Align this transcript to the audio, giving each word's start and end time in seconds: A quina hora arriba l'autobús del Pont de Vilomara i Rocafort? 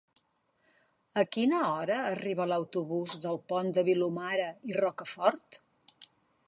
A 1.23 1.25
quina 1.37 1.59
hora 1.73 1.99
arriba 2.13 2.47
l'autobús 2.53 3.15
del 3.27 3.39
Pont 3.53 3.73
de 3.79 3.85
Vilomara 3.93 4.53
i 4.73 4.79
Rocafort? 4.83 5.63